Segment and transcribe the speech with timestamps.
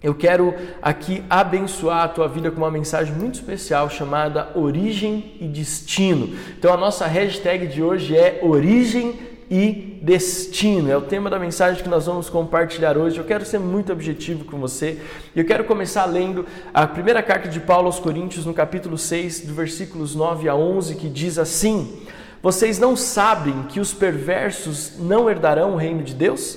[0.00, 5.48] eu quero aqui abençoar a tua vida com uma mensagem muito especial chamada Origem e
[5.48, 6.36] Destino.
[6.56, 9.18] Então a nossa hashtag de hoje é Origem
[9.50, 10.88] e Destino.
[10.88, 13.18] É o tema da mensagem que nós vamos compartilhar hoje.
[13.18, 14.98] Eu quero ser muito objetivo com você.
[15.34, 19.54] Eu quero começar lendo a primeira carta de Paulo aos Coríntios, no capítulo 6, do
[19.54, 22.02] versículos 9 a 11, que diz assim:
[22.40, 26.56] Vocês não sabem que os perversos não herdarão o reino de Deus?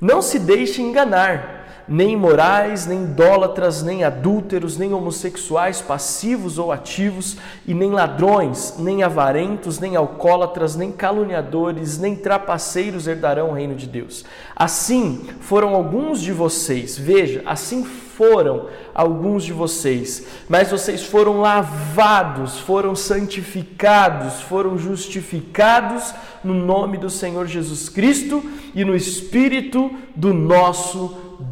[0.00, 7.36] Não se deixem enganar nem imorais, nem idólatras, nem adúlteros, nem homossexuais passivos ou ativos,
[7.66, 13.86] e nem ladrões, nem avarentos, nem alcoólatras, nem caluniadores, nem trapaceiros herdarão o reino de
[13.86, 14.24] Deus.
[14.54, 22.58] Assim foram alguns de vocês, veja, assim foram alguns de vocês, mas vocês foram lavados,
[22.58, 26.14] foram santificados, foram justificados
[26.44, 28.42] no nome do Senhor Jesus Cristo
[28.74, 31.08] e no Espírito do nosso
[31.40, 31.51] Deus.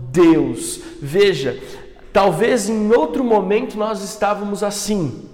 [1.01, 1.59] Veja,
[2.13, 5.29] talvez em outro momento nós estávamos assim,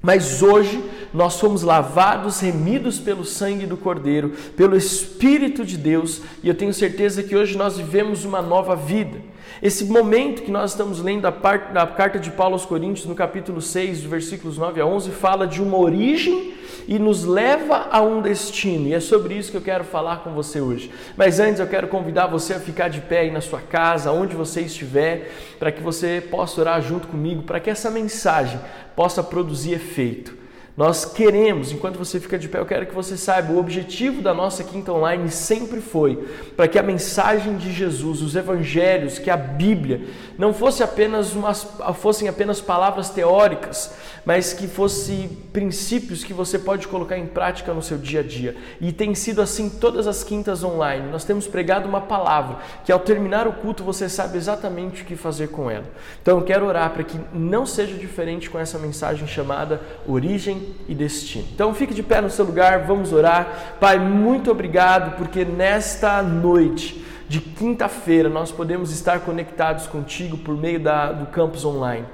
[0.00, 6.48] mas hoje nós somos lavados, remidos pelo sangue do Cordeiro, pelo Espírito de Deus, e
[6.48, 9.18] eu tenho certeza que hoje nós vivemos uma nova vida.
[9.60, 13.14] Esse momento que nós estamos lendo a, parte, a carta de Paulo aos Coríntios, no
[13.14, 16.54] capítulo 6, versículos 9 a 11, fala de uma origem
[16.86, 18.86] e nos leva a um destino.
[18.86, 20.92] E é sobre isso que eu quero falar com você hoje.
[21.16, 24.36] Mas antes eu quero convidar você a ficar de pé aí na sua casa, onde
[24.36, 28.60] você estiver, para que você possa orar junto comigo, para que essa mensagem
[28.94, 30.36] possa produzir efeito.
[30.78, 34.32] Nós queremos, enquanto você fica de pé, eu quero que você saiba, o objetivo da
[34.32, 36.14] nossa Quinta Online sempre foi
[36.56, 40.02] para que a mensagem de Jesus, os evangelhos, que a Bíblia,
[40.38, 43.92] não fosse apenas umas, fossem apenas palavras teóricas,
[44.24, 48.54] mas que fossem princípios que você pode colocar em prática no seu dia a dia.
[48.80, 51.10] E tem sido assim todas as quintas online.
[51.10, 55.16] Nós temos pregado uma palavra que ao terminar o culto você sabe exatamente o que
[55.16, 55.86] fazer com ela.
[56.22, 60.94] Então eu quero orar para que não seja diferente com essa mensagem chamada Origem e
[60.94, 61.46] destino.
[61.52, 63.76] Então fique de pé no seu lugar, vamos orar.
[63.80, 70.80] Pai, muito obrigado porque nesta noite de quinta-feira nós podemos estar conectados contigo por meio
[70.80, 72.06] da, do campus online.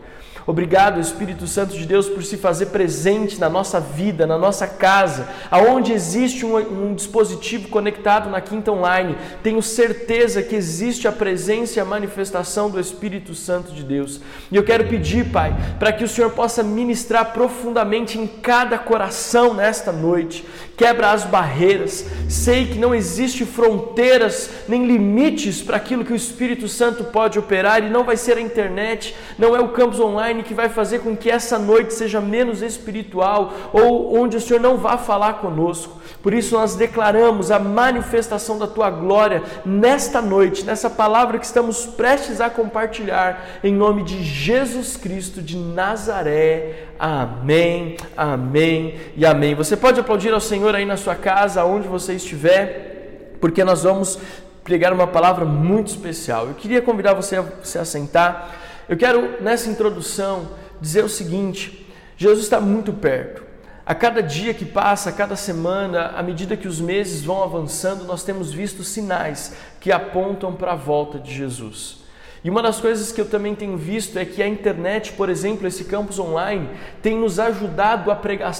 [0.46, 5.26] Obrigado, Espírito Santo de Deus, por se fazer presente na nossa vida, na nossa casa,
[5.50, 9.16] aonde existe um, um, dispositivo conectado na Quinta Online.
[9.42, 14.20] Tenho certeza que existe a presença e a manifestação do Espírito Santo de Deus.
[14.52, 19.54] E eu quero pedir, Pai, para que o Senhor possa ministrar profundamente em cada coração
[19.54, 20.44] nesta noite.
[20.76, 22.04] Quebra as barreiras.
[22.28, 27.82] Sei que não existe fronteiras nem limites para aquilo que o Espírito Santo pode operar
[27.82, 31.00] e não vai ser a internet, não é o campus online online que vai fazer
[31.00, 36.00] com que essa noite seja menos espiritual ou onde o Senhor não vá falar conosco.
[36.22, 41.86] Por isso nós declaramos a manifestação da tua glória nesta noite, nessa palavra que estamos
[41.86, 46.86] prestes a compartilhar, em nome de Jesus Cristo de Nazaré.
[46.98, 49.54] Amém, amém e amém.
[49.54, 54.18] Você pode aplaudir ao Senhor aí na sua casa, onde você estiver, porque nós vamos
[54.62, 56.46] pregar uma palavra muito especial.
[56.46, 58.63] Eu queria convidar você a se assentar.
[58.88, 60.48] Eu quero, nessa introdução,
[60.80, 61.86] dizer o seguinte:
[62.16, 63.42] Jesus está muito perto.
[63.86, 68.04] A cada dia que passa, a cada semana, à medida que os meses vão avançando,
[68.04, 72.02] nós temos visto sinais que apontam para a volta de Jesus.
[72.42, 75.66] E uma das coisas que eu também tenho visto é que a internet, por exemplo,
[75.66, 76.68] esse campus online,
[77.02, 78.10] tem nos ajudado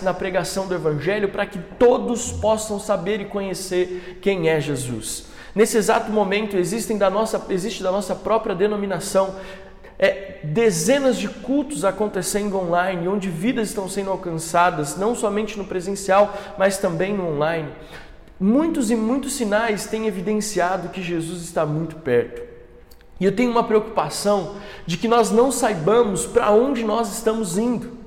[0.03, 5.27] na pregação do Evangelho para que todos possam saber e conhecer quem é Jesus.
[5.55, 9.37] Nesse exato momento existem da nossa, existe da nossa própria denominação
[9.99, 16.34] é, dezenas de cultos acontecendo online, onde vidas estão sendo alcançadas, não somente no presencial,
[16.59, 17.69] mas também no online.
[18.38, 22.43] Muitos e muitos sinais têm evidenciado que Jesus está muito perto.
[23.21, 28.03] E eu tenho uma preocupação de que nós não saibamos para onde nós estamos indo.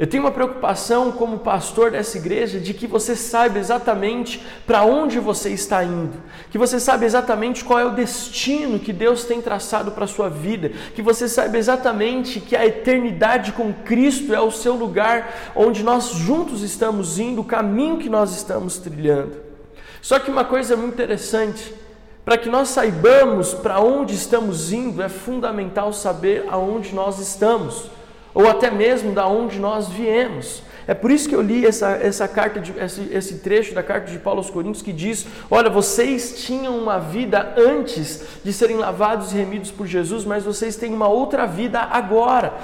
[0.00, 5.20] Eu tenho uma preocupação como pastor dessa igreja de que você saiba exatamente para onde
[5.20, 6.16] você está indo,
[6.50, 10.30] que você saiba exatamente qual é o destino que Deus tem traçado para a sua
[10.30, 15.82] vida, que você saiba exatamente que a eternidade com Cristo é o seu lugar onde
[15.82, 19.36] nós juntos estamos indo, o caminho que nós estamos trilhando.
[20.00, 21.74] Só que uma coisa muito interessante,
[22.24, 27.99] para que nós saibamos para onde estamos indo, é fundamental saber aonde nós estamos
[28.34, 30.62] ou até mesmo da onde nós viemos.
[30.86, 34.10] É por isso que eu li essa, essa carta de, esse, esse trecho da carta
[34.10, 39.32] de Paulo aos Coríntios que diz: Olha, vocês tinham uma vida antes de serem lavados
[39.32, 42.54] e remidos por Jesus, mas vocês têm uma outra vida agora.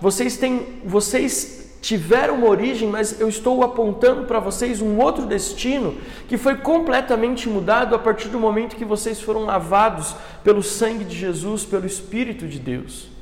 [0.00, 5.96] Vocês têm, vocês tiveram uma origem, mas eu estou apontando para vocês um outro destino
[6.26, 11.16] que foi completamente mudado a partir do momento que vocês foram lavados pelo sangue de
[11.16, 13.15] Jesus, pelo Espírito de Deus.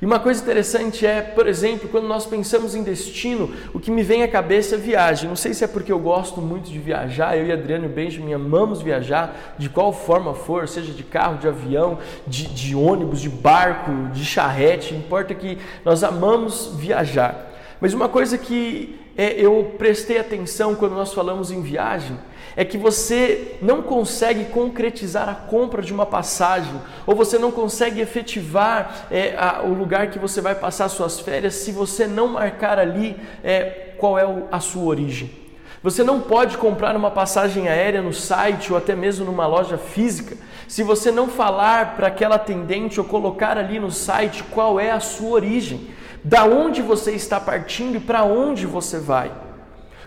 [0.00, 4.02] E uma coisa interessante é, por exemplo, quando nós pensamos em destino, o que me
[4.02, 5.28] vem à cabeça é viagem.
[5.28, 8.32] Não sei se é porque eu gosto muito de viajar, eu e Adriano e Benjamin
[8.32, 13.28] amamos viajar, de qual forma for, seja de carro, de avião, de, de ônibus, de
[13.28, 17.50] barco, de charrete, importa que nós amamos viajar.
[17.80, 22.16] Mas uma coisa que é, eu prestei atenção quando nós falamos em viagem
[22.56, 26.74] é que você não consegue concretizar a compra de uma passagem,
[27.06, 31.54] ou você não consegue efetivar é, a, o lugar que você vai passar suas férias
[31.54, 35.42] se você não marcar ali é, qual é a sua origem.
[35.82, 40.36] Você não pode comprar uma passagem aérea no site ou até mesmo numa loja física
[40.68, 45.00] se você não falar para aquela atendente ou colocar ali no site qual é a
[45.00, 45.88] sua origem,
[46.22, 49.30] da onde você está partindo e para onde você vai.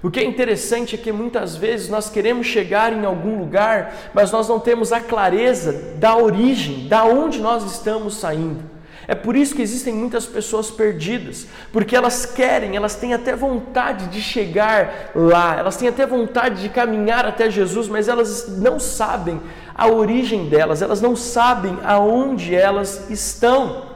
[0.06, 4.32] O que é interessante é que muitas vezes nós queremos chegar em algum lugar, mas
[4.32, 8.64] nós não temos a clareza da origem, da onde nós estamos saindo.
[9.08, 14.06] É por isso que existem muitas pessoas perdidas, porque elas querem, elas têm até vontade
[14.10, 19.42] de chegar lá, elas têm até vontade de caminhar até Jesus, mas elas não sabem
[19.74, 23.88] a origem delas, elas não sabem aonde elas estão.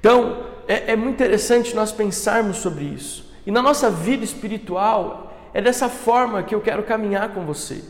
[0.00, 3.25] Então, é, é muito interessante nós pensarmos sobre isso.
[3.46, 7.82] E na nossa vida espiritual, é dessa forma que eu quero caminhar com você.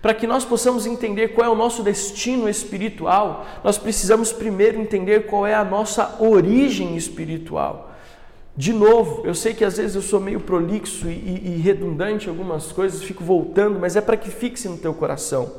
[0.00, 5.26] Para que nós possamos entender qual é o nosso destino espiritual, nós precisamos primeiro entender
[5.26, 7.92] qual é a nossa origem espiritual.
[8.56, 12.26] De novo, eu sei que às vezes eu sou meio prolixo e, e, e redundante
[12.26, 15.52] em algumas coisas, fico voltando, mas é para que fixe no teu coração.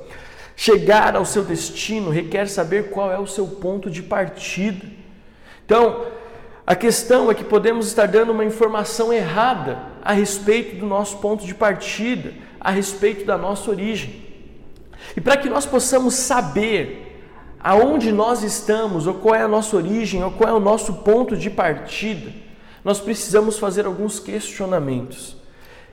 [0.56, 4.86] Chegar ao seu destino requer saber qual é o seu ponto de partida.
[5.66, 6.06] Então,
[6.65, 11.45] a questão é que podemos estar dando uma informação errada a respeito do nosso ponto
[11.45, 14.24] de partida, a respeito da nossa origem.
[15.15, 17.21] E para que nós possamos saber
[17.60, 21.36] aonde nós estamos, ou qual é a nossa origem, ou qual é o nosso ponto
[21.36, 22.31] de partida,
[22.83, 25.36] nós precisamos fazer alguns questionamentos.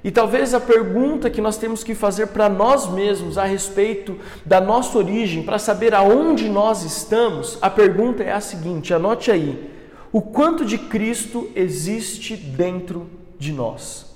[0.05, 4.17] E talvez a pergunta que nós temos que fazer para nós mesmos a respeito
[4.47, 9.80] da nossa origem, para saber aonde nós estamos, a pergunta é a seguinte: anote aí
[10.13, 13.09] o quanto de Cristo existe dentro
[13.39, 14.07] de nós.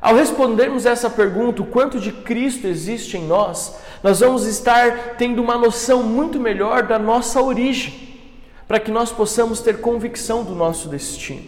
[0.00, 5.42] Ao respondermos essa pergunta, o quanto de Cristo existe em nós, nós vamos estar tendo
[5.42, 8.06] uma noção muito melhor da nossa origem,
[8.68, 11.42] para que nós possamos ter convicção do nosso destino.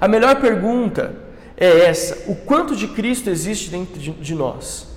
[0.00, 1.14] A melhor pergunta
[1.56, 4.88] é essa: o quanto de Cristo existe dentro de nós?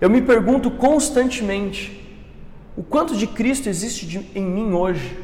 [0.00, 2.04] Eu me pergunto constantemente:
[2.76, 5.16] o quanto de Cristo existe em mim hoje?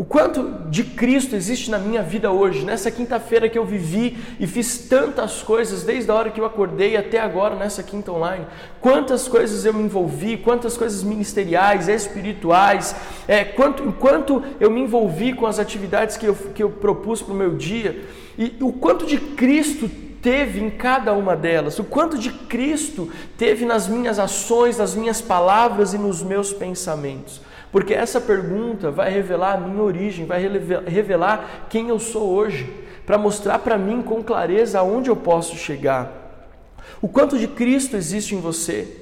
[0.00, 4.46] O quanto de Cristo existe na minha vida hoje, nessa quinta-feira que eu vivi e
[4.46, 8.46] fiz tantas coisas, desde a hora que eu acordei até agora nessa quinta online.
[8.80, 12.96] Quantas coisas eu me envolvi, quantas coisas ministeriais, espirituais,
[13.28, 17.34] é, quanto, enquanto eu me envolvi com as atividades que eu, que eu propus para
[17.34, 18.02] o meu dia,
[18.38, 19.86] e o quanto de Cristo
[20.22, 25.20] teve em cada uma delas, o quanto de Cristo teve nas minhas ações, nas minhas
[25.20, 27.49] palavras e nos meus pensamentos.
[27.72, 30.40] Porque essa pergunta vai revelar a minha origem, vai
[30.86, 32.68] revelar quem eu sou hoje,
[33.06, 36.20] para mostrar para mim com clareza aonde eu posso chegar.
[37.00, 38.96] O quanto de Cristo existe em você.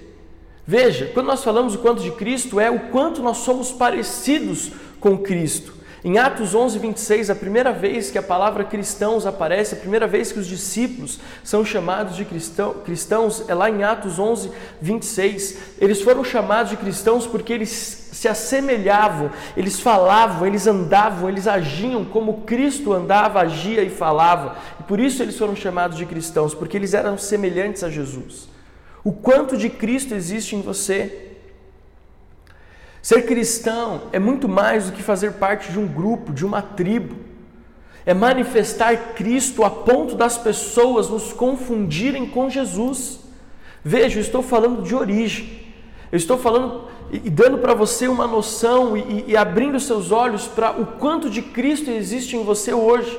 [0.67, 5.17] Veja, quando nós falamos o quanto de Cristo, é o quanto nós somos parecidos com
[5.17, 5.79] Cristo.
[6.05, 10.31] Em Atos 11, 26, a primeira vez que a palavra cristãos aparece, a primeira vez
[10.31, 15.59] que os discípulos são chamados de cristão, cristãos, é lá em Atos 11, 26.
[15.81, 22.05] Eles foram chamados de cristãos porque eles se assemelhavam, eles falavam, eles andavam, eles agiam
[22.05, 24.57] como Cristo andava, agia e falava.
[24.81, 28.49] E por isso eles foram chamados de cristãos, porque eles eram semelhantes a Jesus.
[29.05, 31.29] O quanto de Cristo existe em você?
[33.01, 37.17] Ser cristão é muito mais do que fazer parte de um grupo, de uma tribo.
[38.05, 43.21] É manifestar Cristo a ponto das pessoas nos confundirem com Jesus.
[43.85, 45.69] Veja, eu estou falando de origem.
[46.11, 50.73] Eu estou falando e dando para você uma noção e, e abrindo seus olhos para
[50.73, 53.19] o quanto de Cristo existe em você hoje.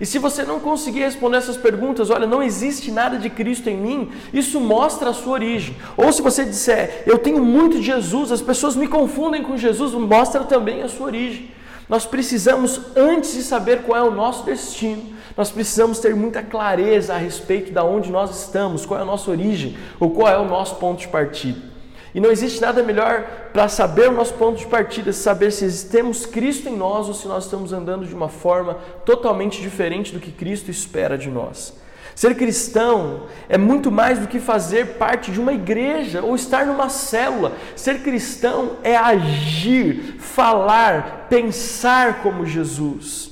[0.00, 3.76] E se você não conseguir responder essas perguntas, olha, não existe nada de Cristo em
[3.76, 5.76] mim, isso mostra a sua origem.
[5.96, 9.92] Ou se você disser, eu tenho muito de Jesus, as pessoas me confundem com Jesus,
[9.92, 11.50] mostra também a sua origem.
[11.88, 17.14] Nós precisamos, antes de saber qual é o nosso destino, nós precisamos ter muita clareza
[17.14, 20.44] a respeito de onde nós estamos, qual é a nossa origem, ou qual é o
[20.44, 21.75] nosso ponto de partida.
[22.16, 26.24] E não existe nada melhor para saber o nosso ponto de partida, saber se temos
[26.24, 30.32] Cristo em nós ou se nós estamos andando de uma forma totalmente diferente do que
[30.32, 31.74] Cristo espera de nós.
[32.14, 36.88] Ser cristão é muito mais do que fazer parte de uma igreja ou estar numa
[36.88, 37.52] célula.
[37.76, 43.30] Ser cristão é agir, falar, pensar como Jesus.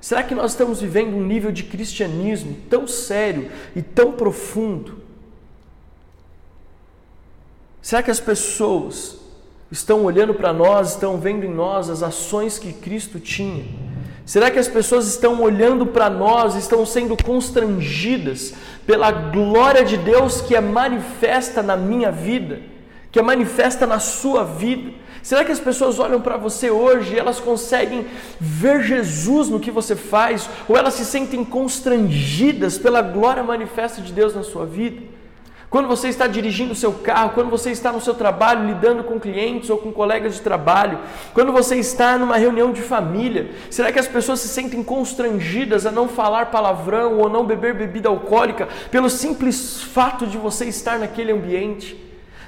[0.00, 5.01] Será que nós estamos vivendo um nível de cristianismo tão sério e tão profundo?
[7.82, 9.16] Será que as pessoas
[9.68, 13.64] estão olhando para nós, estão vendo em nós as ações que Cristo tinha?
[14.24, 18.54] Será que as pessoas estão olhando para nós, estão sendo constrangidas
[18.86, 22.60] pela glória de Deus que é manifesta na minha vida,
[23.10, 24.92] que é manifesta na sua vida?
[25.20, 28.06] Será que as pessoas olham para você hoje e elas conseguem
[28.40, 34.12] ver Jesus no que você faz, ou elas se sentem constrangidas pela glória manifesta de
[34.12, 35.02] Deus na sua vida?
[35.72, 39.18] Quando você está dirigindo o seu carro, quando você está no seu trabalho lidando com
[39.18, 40.98] clientes ou com colegas de trabalho,
[41.32, 45.90] quando você está numa reunião de família, será que as pessoas se sentem constrangidas a
[45.90, 51.32] não falar palavrão ou não beber bebida alcoólica pelo simples fato de você estar naquele
[51.32, 51.96] ambiente?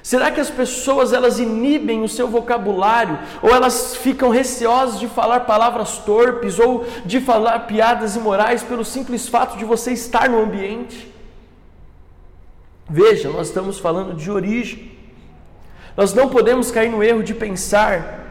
[0.02, 5.40] Será que as pessoas elas inibem o seu vocabulário ou elas ficam receosas de falar
[5.40, 11.13] palavras torpes ou de falar piadas imorais pelo simples fato de você estar no ambiente?
[12.88, 14.92] Veja, nós estamos falando de origem.
[15.96, 18.24] Nós não podemos cair no erro de pensar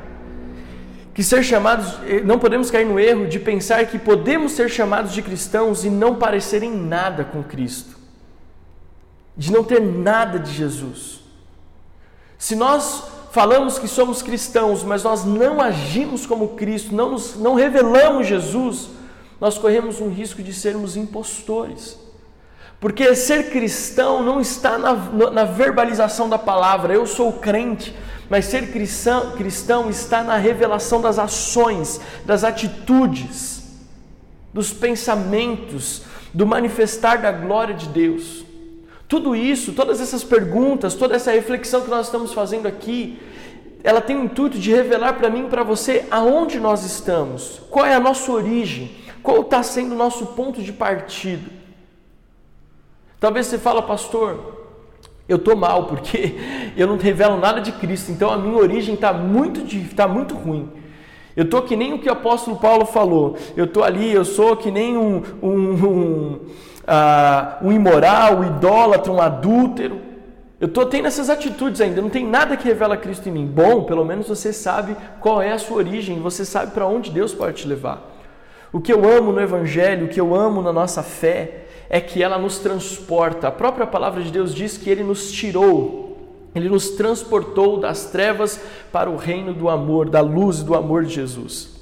[1.14, 5.14] que ser chamados, eh, não podemos cair no erro de pensar que podemos ser chamados
[5.14, 7.96] de cristãos e não parecer em nada com Cristo.
[9.38, 11.22] De não ter nada de Jesus.
[12.38, 17.56] Se nós falamos que somos cristãos, mas nós não agimos como Cristo, não, nos, não
[17.56, 18.90] revelamos Jesus,
[19.40, 21.98] nós corremos um risco de sermos impostores.
[22.84, 24.94] Porque ser cristão não está na,
[25.32, 27.96] na verbalização da palavra, eu sou crente,
[28.30, 33.64] mas ser cristão, cristão está na revelação das ações, das atitudes,
[34.54, 36.02] dos pensamentos,
[36.34, 38.44] do manifestar da glória de Deus.
[39.08, 43.18] Tudo isso, todas essas perguntas, toda essa reflexão que nós estamos fazendo aqui,
[43.82, 47.86] ela tem o intuito de revelar para mim e para você aonde nós estamos, qual
[47.86, 48.92] é a nossa origem,
[49.24, 51.63] qual está sendo o nosso ponto de partida.
[53.24, 54.38] Talvez você fala, pastor,
[55.30, 56.36] eu estou mal porque
[56.76, 59.62] eu não revelo nada de Cristo, então a minha origem está muito,
[59.96, 60.70] tá muito ruim.
[61.34, 63.38] Eu estou que nem o que o apóstolo Paulo falou.
[63.56, 66.32] Eu estou ali, eu sou que nem um, um, um,
[66.84, 70.02] uh, um imoral, um idólatra, um adúltero.
[70.60, 73.46] Eu estou tendo essas atitudes ainda, não tem nada que revela Cristo em mim.
[73.46, 77.34] Bom, pelo menos você sabe qual é a sua origem, você sabe para onde Deus
[77.34, 78.02] pode te levar.
[78.74, 81.63] O que eu amo no Evangelho, o que eu amo na nossa fé,
[81.94, 83.50] é que ela nos transporta.
[83.50, 86.18] A própria palavra de Deus diz que ele nos tirou,
[86.56, 88.60] ele nos transportou das trevas
[88.92, 91.73] para o reino do amor, da luz do amor de Jesus.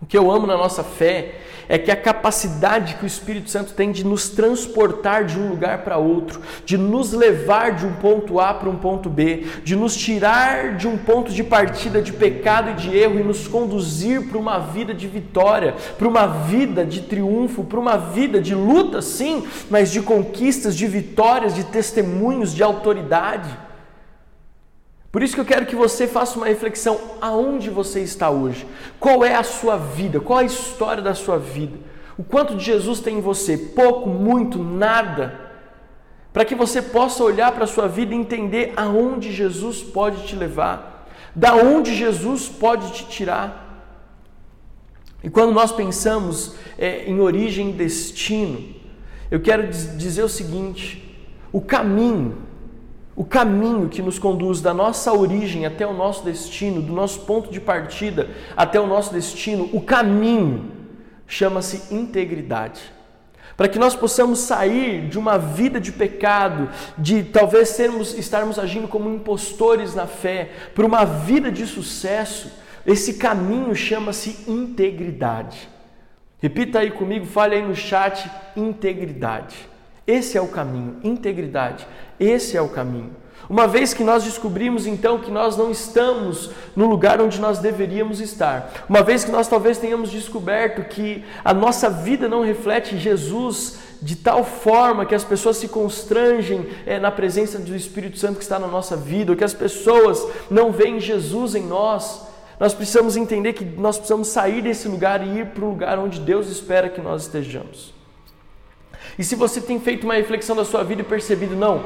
[0.00, 1.34] O que eu amo na nossa fé
[1.68, 5.78] é que a capacidade que o Espírito Santo tem de nos transportar de um lugar
[5.78, 9.94] para outro, de nos levar de um ponto A para um ponto B, de nos
[9.94, 14.38] tirar de um ponto de partida de pecado e de erro e nos conduzir para
[14.38, 19.46] uma vida de vitória, para uma vida de triunfo, para uma vida de luta, sim,
[19.68, 23.67] mas de conquistas, de vitórias, de testemunhos, de autoridade.
[25.10, 28.66] Por isso que eu quero que você faça uma reflexão aonde você está hoje.
[29.00, 30.20] Qual é a sua vida?
[30.20, 31.78] Qual é a história da sua vida?
[32.18, 33.56] O quanto de Jesus tem em você?
[33.56, 35.48] Pouco, muito, nada.
[36.32, 40.36] Para que você possa olhar para a sua vida e entender aonde Jesus pode te
[40.36, 43.66] levar, da onde Jesus pode te tirar.
[45.22, 48.74] E quando nós pensamos é, em origem e destino,
[49.30, 51.18] eu quero dizer o seguinte:
[51.50, 52.47] o caminho
[53.18, 57.50] o caminho que nos conduz da nossa origem até o nosso destino, do nosso ponto
[57.50, 60.70] de partida até o nosso destino, o caminho
[61.26, 62.80] chama-se integridade.
[63.56, 68.86] Para que nós possamos sair de uma vida de pecado, de talvez sermos, estarmos agindo
[68.86, 72.52] como impostores na fé, para uma vida de sucesso,
[72.86, 75.68] esse caminho chama-se integridade.
[76.40, 79.56] Repita aí comigo, fale aí no chat: integridade.
[80.06, 81.84] Esse é o caminho, integridade.
[82.18, 83.10] Esse é o caminho.
[83.48, 88.20] Uma vez que nós descobrimos então que nós não estamos no lugar onde nós deveríamos
[88.20, 93.78] estar, uma vez que nós talvez tenhamos descoberto que a nossa vida não reflete Jesus
[94.02, 98.42] de tal forma que as pessoas se constrangem é, na presença do Espírito Santo que
[98.42, 102.28] está na nossa vida, ou que as pessoas não veem Jesus em nós,
[102.60, 106.20] nós precisamos entender que nós precisamos sair desse lugar e ir para o lugar onde
[106.20, 107.97] Deus espera que nós estejamos.
[109.18, 111.84] E se você tem feito uma reflexão da sua vida e percebido, não,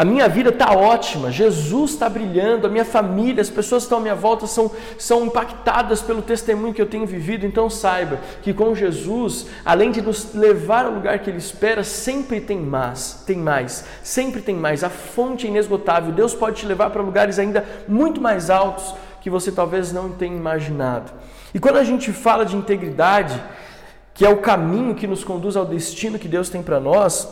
[0.00, 3.98] A minha vida está ótima, Jesus está brilhando, a minha família, as pessoas que estão
[3.98, 7.44] à minha volta são, são impactadas pelo testemunho que eu tenho vivido.
[7.44, 12.40] Então saiba que com Jesus, além de nos levar ao lugar que Ele espera, sempre
[12.40, 14.82] tem mais, tem mais, sempre tem mais.
[14.82, 16.12] A fonte é inesgotável.
[16.12, 20.34] Deus pode te levar para lugares ainda muito mais altos que você talvez não tenha
[20.34, 21.12] imaginado.
[21.52, 23.38] E quando a gente fala de integridade,
[24.20, 27.26] que é o caminho que nos conduz ao destino que Deus tem para nós,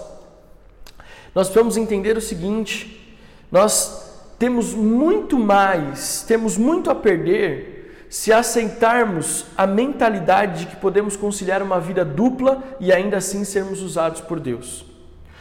[1.34, 3.14] nós precisamos entender o seguinte:
[3.52, 11.14] nós temos muito mais, temos muito a perder se aceitarmos a mentalidade de que podemos
[11.14, 14.86] conciliar uma vida dupla e ainda assim sermos usados por Deus.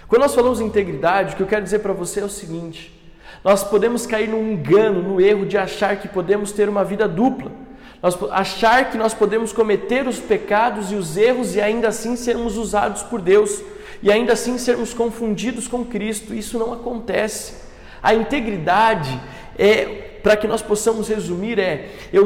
[0.06, 2.94] Quando nós falamos integridade, o que eu quero dizer para você é o seguinte:
[3.42, 7.67] nós podemos cair no engano, no erro de achar que podemos ter uma vida dupla.
[8.02, 12.58] Nós, achar que nós podemos cometer os pecados e os erros e ainda assim sermos
[12.58, 13.62] usados por Deus
[14.02, 16.34] e ainda assim sermos confundidos com Cristo.
[16.34, 17.54] Isso não acontece.
[18.02, 19.20] A integridade
[19.58, 22.26] é, para que nós possamos resumir, é, eu,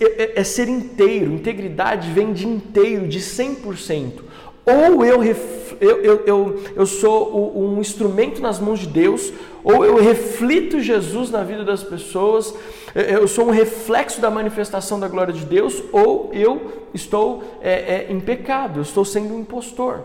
[0.00, 1.32] é, é ser inteiro.
[1.32, 4.20] Integridade vem de inteiro, de 100%.
[4.64, 5.36] Ou eu, eu,
[5.80, 9.32] eu, eu, eu sou um instrumento nas mãos de Deus,
[9.64, 12.54] ou eu reflito Jesus na vida das pessoas,
[12.94, 18.06] eu sou um reflexo da manifestação da glória de Deus, ou eu estou é, é,
[18.10, 20.04] em pecado, eu estou sendo um impostor.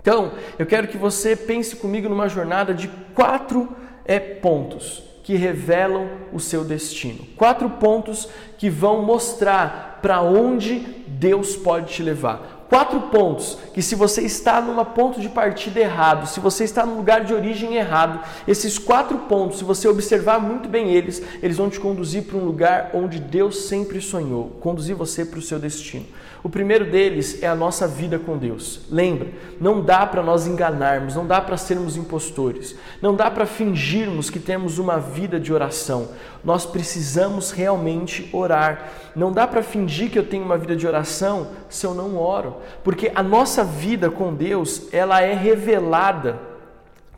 [0.00, 3.68] Então, eu quero que você pense comigo numa jornada de quatro
[4.04, 7.24] é, pontos que revelam o seu destino.
[7.36, 13.94] Quatro pontos que vão mostrar para onde Deus pode te levar quatro pontos que se
[13.94, 18.18] você está numa ponto de partida errado, se você está no lugar de origem errado,
[18.48, 22.44] esses quatro pontos, se você observar muito bem eles, eles vão te conduzir para um
[22.44, 26.04] lugar onde Deus sempre sonhou, conduzir você para o seu destino.
[26.44, 28.82] O primeiro deles é a nossa vida com Deus.
[28.90, 34.28] Lembra, não dá para nós enganarmos, não dá para sermos impostores, não dá para fingirmos
[34.28, 36.10] que temos uma vida de oração.
[36.44, 38.90] Nós precisamos realmente orar.
[39.16, 42.56] Não dá para fingir que eu tenho uma vida de oração se eu não oro,
[42.84, 46.38] porque a nossa vida com Deus, ela é revelada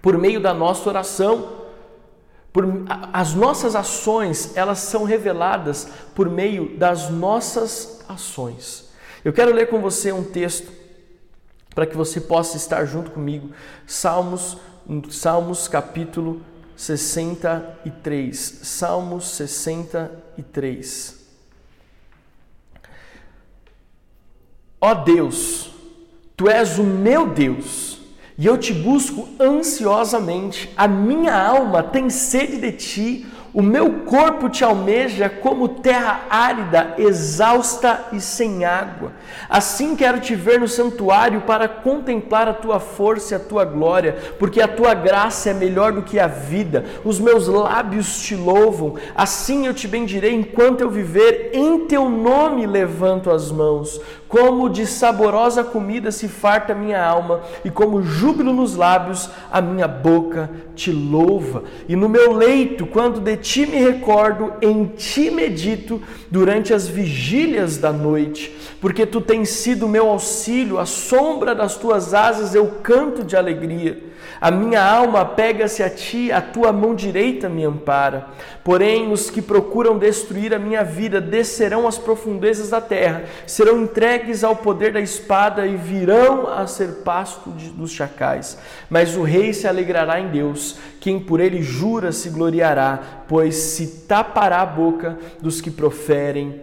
[0.01, 1.67] por meio da nossa oração.
[2.53, 2.65] Por,
[3.13, 8.86] as nossas ações, elas são reveladas por meio das nossas ações.
[9.27, 10.71] Eu quero ler com você um texto
[11.75, 13.51] para que você possa estar junto comigo.
[13.85, 14.57] Salmos,
[15.11, 16.43] Salmos capítulo
[16.77, 18.39] 63.
[18.63, 21.27] Salmos 63.
[24.81, 25.73] Ó Deus,
[26.37, 27.99] tu és o meu Deus,
[28.39, 30.73] e eu te busco ansiosamente.
[30.77, 36.93] A minha alma tem sede de ti o meu corpo te almeja como terra árida,
[36.99, 39.13] exausta e sem água.
[39.49, 44.15] Assim quero te ver no santuário para contemplar a tua força e a tua glória,
[44.39, 46.85] porque a tua graça é melhor do que a vida.
[47.03, 48.97] Os meus lábios te louvam.
[49.15, 51.53] Assim eu te bendirei enquanto eu viver.
[51.55, 53.99] Em teu nome levanto as mãos.
[54.29, 59.61] Como de saborosa comida se farta a minha alma, e como júbilo nos lábios, a
[59.61, 61.63] minha boca te louva.
[61.89, 67.79] E no meu leito, quando de ti me recordo, em ti medito durante as vigílias
[67.79, 73.23] da noite, porque tu tens sido meu auxílio, a sombra das tuas asas eu canto
[73.23, 74.06] de alegria.
[74.41, 78.27] A minha alma pega-se a ti, a tua mão direita me ampara.
[78.63, 84.45] Porém, os que procuram destruir a minha vida descerão às profundezas da terra, serão entregues
[84.45, 88.59] ao poder da espada e virão a ser pasto de, dos chacais.
[88.91, 94.05] Mas o rei se alegrará em Deus, quem por ele jura se gloriará, pois se
[94.07, 96.61] tapará a boca dos que proferem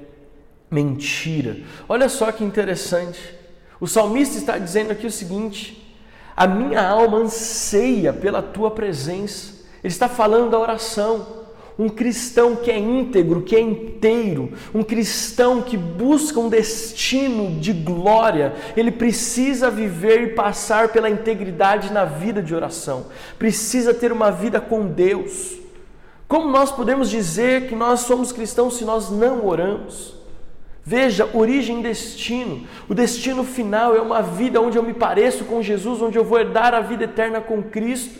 [0.70, 1.58] mentira.
[1.88, 3.20] Olha só que interessante.
[3.80, 5.83] O salmista está dizendo aqui o seguinte:
[6.36, 9.54] a minha alma anseia pela tua presença.
[9.84, 11.44] Ele está falando da oração.
[11.78, 17.74] Um cristão que é íntegro, que é inteiro, um cristão que busca um destino de
[17.74, 23.08] glória, ele precisa viver e passar pela integridade na vida de oração,
[23.40, 25.58] precisa ter uma vida com Deus.
[26.28, 30.23] Como nós podemos dizer que nós somos cristãos se nós não oramos?
[30.86, 32.68] Veja, origem e destino.
[32.90, 36.40] O destino final é uma vida onde eu me pareço com Jesus, onde eu vou
[36.40, 38.20] herdar a vida eterna com Cristo.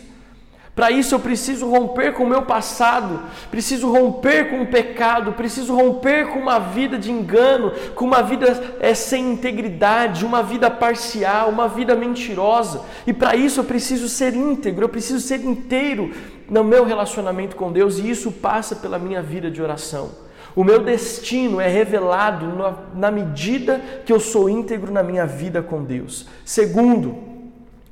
[0.74, 5.72] Para isso eu preciso romper com o meu passado, preciso romper com o pecado, preciso
[5.72, 11.50] romper com uma vida de engano, com uma vida é, sem integridade, uma vida parcial,
[11.50, 12.82] uma vida mentirosa.
[13.06, 16.10] E para isso eu preciso ser íntegro, eu preciso ser inteiro
[16.50, 20.23] no meu relacionamento com Deus, e isso passa pela minha vida de oração.
[20.56, 22.46] O meu destino é revelado
[22.94, 26.26] na, medida que eu sou íntegro na minha vida com Deus.
[26.44, 27.18] Segundo,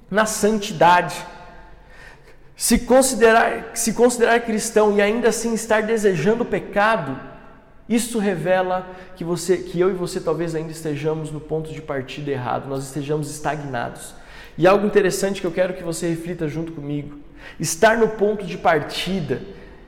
[0.09, 1.27] na santidade.
[2.55, 7.19] Se considerar, se considerar cristão e ainda assim estar desejando pecado,
[7.89, 12.31] isso revela que, você, que eu e você talvez ainda estejamos no ponto de partida
[12.31, 14.15] errado, nós estejamos estagnados.
[14.57, 17.19] E algo interessante que eu quero que você reflita junto comigo:
[17.59, 19.43] estar no ponto de partida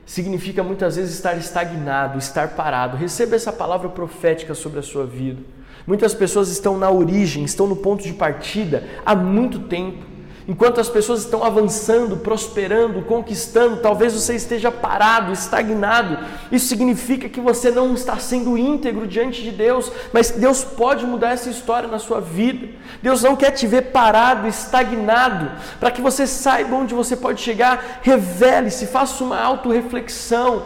[0.06, 2.96] significa muitas vezes estar estagnado, estar parado.
[2.96, 5.42] Receba essa palavra profética sobre a sua vida.
[5.86, 10.13] Muitas pessoas estão na origem, estão no ponto de partida há muito tempo.
[10.46, 16.18] Enquanto as pessoas estão avançando, prosperando, conquistando, talvez você esteja parado, estagnado.
[16.52, 21.30] Isso significa que você não está sendo íntegro diante de Deus, mas Deus pode mudar
[21.30, 22.68] essa história na sua vida.
[23.02, 28.00] Deus não quer te ver parado, estagnado, para que você saiba onde você pode chegar.
[28.02, 30.62] Revele-se, faça uma autorreflexão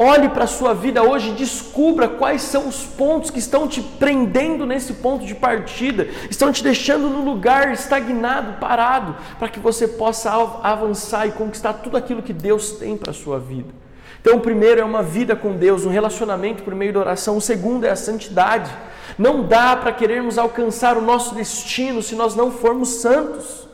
[0.00, 3.82] Olhe para a sua vida hoje e descubra quais são os pontos que estão te
[3.82, 9.88] prendendo nesse ponto de partida, estão te deixando no lugar estagnado, parado, para que você
[9.88, 10.30] possa
[10.62, 13.74] avançar e conquistar tudo aquilo que Deus tem para a sua vida.
[14.20, 17.36] Então, o primeiro é uma vida com Deus, um relacionamento por meio da oração.
[17.36, 18.70] O segundo é a santidade.
[19.18, 23.66] Não dá para querermos alcançar o nosso destino se nós não formos santos.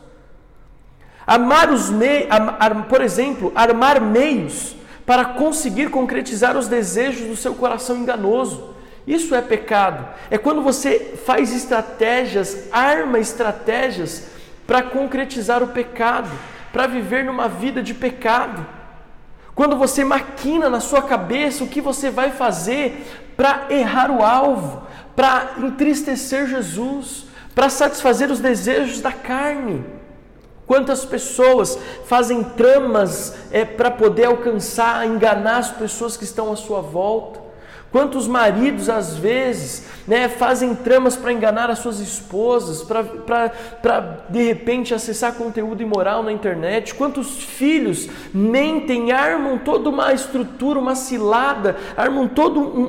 [1.26, 2.28] Amar os meios,
[2.88, 4.74] por exemplo, armar meios
[5.06, 8.74] para conseguir concretizar os desejos do seu coração enganoso.
[9.06, 10.08] Isso é pecado.
[10.30, 14.28] É quando você faz estratégias, arma estratégias
[14.66, 16.30] para concretizar o pecado,
[16.72, 18.66] para viver numa vida de pecado.
[19.54, 24.82] Quando você maquina na sua cabeça o que você vai fazer para errar o alvo,
[25.14, 29.84] para entristecer Jesus, para satisfazer os desejos da carne.
[30.66, 36.80] Quantas pessoas fazem tramas é, para poder alcançar, enganar as pessoas que estão à sua
[36.80, 37.44] volta?
[37.94, 44.92] Quantos maridos, às vezes, né, fazem tramas para enganar as suas esposas, para de repente
[44.92, 46.92] acessar conteúdo imoral na internet?
[46.92, 52.82] Quantos filhos mentem, armam toda uma estrutura, uma cilada, armam todo um,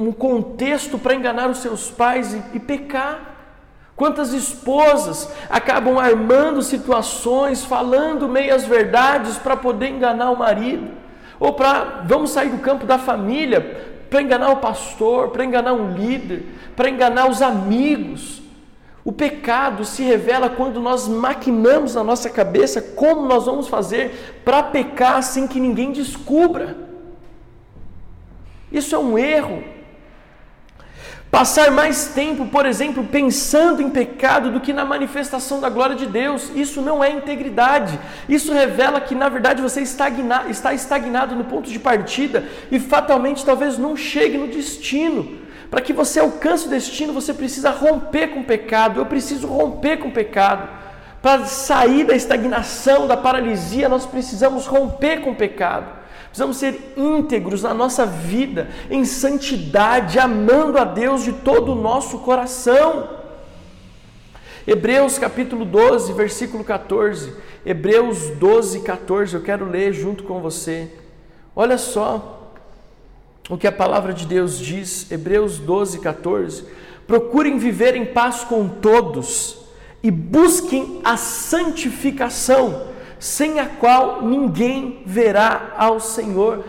[0.00, 3.37] um, um contexto para enganar os seus pais e, e pecar?
[3.98, 10.88] Quantas esposas acabam armando situações, falando meias verdades para poder enganar o marido?
[11.40, 15.94] Ou para, vamos sair do campo da família, para enganar o pastor, para enganar um
[15.94, 18.40] líder, para enganar os amigos.
[19.04, 24.62] O pecado se revela quando nós maquinamos na nossa cabeça como nós vamos fazer para
[24.62, 26.76] pecar sem que ninguém descubra.
[28.70, 29.77] Isso é um erro.
[31.30, 36.06] Passar mais tempo, por exemplo, pensando em pecado do que na manifestação da glória de
[36.06, 37.98] Deus, isso não é integridade.
[38.26, 43.76] Isso revela que, na verdade, você está estagnado no ponto de partida e fatalmente talvez
[43.76, 45.38] não chegue no destino.
[45.70, 48.98] Para que você alcance o destino, você precisa romper com o pecado.
[48.98, 50.66] Eu preciso romper com o pecado.
[51.20, 55.97] Para sair da estagnação, da paralisia, nós precisamos romper com o pecado.
[56.38, 62.18] Precisamos ser íntegros na nossa vida, em santidade, amando a Deus de todo o nosso
[62.18, 63.08] coração.
[64.64, 67.34] Hebreus capítulo 12, versículo 14.
[67.66, 69.34] Hebreus 12, 14.
[69.34, 70.88] Eu quero ler junto com você.
[71.56, 72.52] Olha só
[73.50, 75.10] o que a palavra de Deus diz.
[75.10, 76.64] Hebreus 12, 14.
[77.04, 79.58] Procurem viver em paz com todos
[80.04, 86.64] e busquem a santificação sem a qual ninguém verá ao Senhor.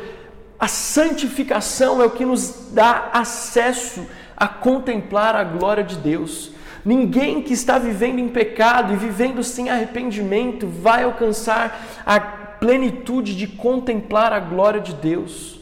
[0.59, 6.51] A santificação é o que nos dá acesso a contemplar a glória de Deus.
[6.83, 13.47] Ninguém que está vivendo em pecado e vivendo sem arrependimento vai alcançar a plenitude de
[13.47, 15.58] contemplar a glória de Deus.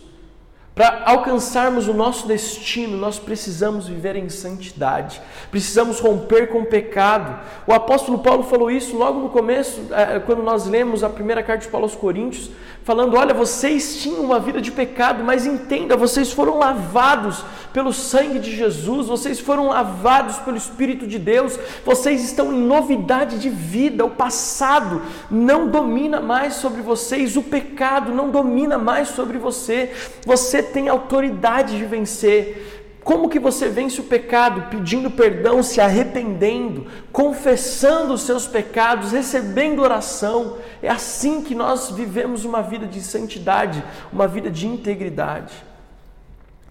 [0.77, 7.39] Para alcançarmos o nosso destino, nós precisamos viver em santidade, precisamos romper com o pecado.
[7.65, 11.65] O apóstolo Paulo falou isso logo no começo, é, quando nós lemos a primeira carta
[11.65, 12.51] de Paulo aos Coríntios,
[12.83, 18.37] falando: Olha, vocês tinham uma vida de pecado, mas entenda, vocês foram lavados pelo sangue
[18.37, 24.05] de Jesus, vocês foram lavados pelo Espírito de Deus, vocês estão em novidade de vida.
[24.05, 29.91] O passado não domina mais sobre vocês, o pecado não domina mais sobre você.
[30.23, 32.77] Você tem autoridade de vencer.
[33.03, 34.69] Como que você vence o pecado?
[34.69, 40.57] Pedindo perdão, se arrependendo, confessando os seus pecados, recebendo oração.
[40.81, 45.53] É assim que nós vivemos uma vida de santidade, uma vida de integridade.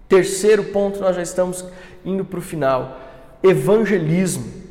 [0.07, 1.65] Terceiro ponto, nós já estamos
[2.05, 2.99] indo para o final:
[3.41, 4.66] evangelismo.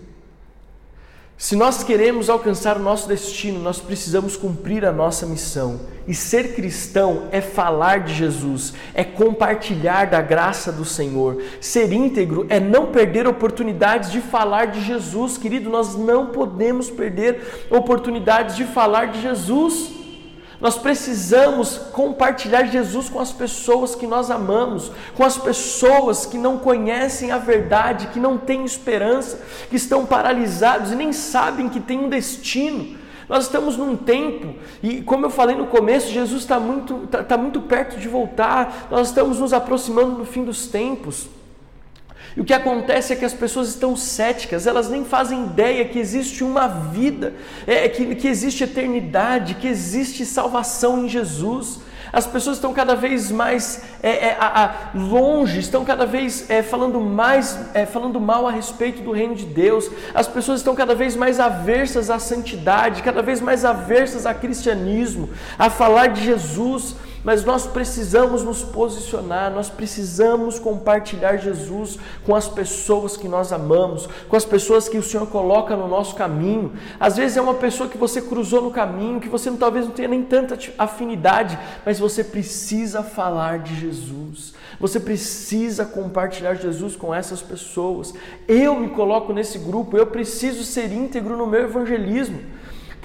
[1.39, 5.79] Se nós queremos alcançar o nosso destino, nós precisamos cumprir a nossa missão.
[6.09, 11.43] E ser cristão é falar de Jesus, é compartilhar da graça do Senhor.
[11.61, 15.69] Ser íntegro é não perder oportunidades de falar de Jesus, querido.
[15.69, 20.06] Nós não podemos perder oportunidades de falar de Jesus.
[20.61, 26.59] Nós precisamos compartilhar Jesus com as pessoas que nós amamos, com as pessoas que não
[26.59, 31.99] conhecem a verdade, que não têm esperança, que estão paralisados e nem sabem que tem
[31.99, 32.97] um destino.
[33.29, 37.37] Nós estamos num tempo, e como eu falei no começo, Jesus está muito, tá, tá
[37.37, 41.29] muito perto de voltar, nós estamos nos aproximando do fim dos tempos.
[42.37, 45.99] E o que acontece é que as pessoas estão céticas, elas nem fazem ideia que
[45.99, 47.33] existe uma vida,
[47.67, 51.81] é, que, que existe eternidade, que existe salvação em Jesus.
[52.13, 56.63] As pessoas estão cada vez mais é, é, a, a, longe, estão cada vez é,
[56.63, 59.91] falando mais, é, falando mal a respeito do reino de Deus.
[60.15, 65.31] As pessoas estão cada vez mais aversas à santidade, cada vez mais aversas a cristianismo,
[65.59, 72.47] a falar de Jesus mas nós precisamos nos posicionar, nós precisamos compartilhar Jesus com as
[72.47, 76.75] pessoas que nós amamos, com as pessoas que o Senhor coloca no nosso caminho.
[77.01, 80.07] Às vezes é uma pessoa que você cruzou no caminho, que você talvez não tenha
[80.07, 84.55] nem tanta afinidade, mas você precisa falar de Jesus.
[84.79, 88.15] Você precisa compartilhar Jesus com essas pessoas.
[88.47, 92.39] Eu me coloco nesse grupo, eu preciso ser íntegro no meu evangelismo.